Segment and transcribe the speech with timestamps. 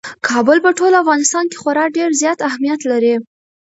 [0.29, 3.15] کابل په ټول افغانستان کې خورا ډېر زیات اهمیت لري.